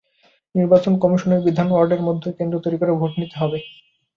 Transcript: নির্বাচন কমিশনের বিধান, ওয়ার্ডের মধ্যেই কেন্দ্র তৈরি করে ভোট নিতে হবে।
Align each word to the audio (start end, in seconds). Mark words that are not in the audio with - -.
নির্বাচন 0.55 0.93
কমিশনের 1.03 1.43
বিধান, 1.45 1.67
ওয়ার্ডের 1.71 2.01
মধ্যেই 2.07 2.37
কেন্দ্র 2.39 2.55
তৈরি 2.63 2.77
করে 2.79 2.91
ভোট 2.99 3.13
নিতে 3.21 3.35
হবে। 3.41 3.57